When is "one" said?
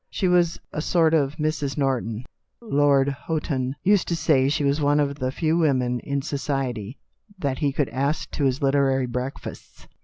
4.81-4.99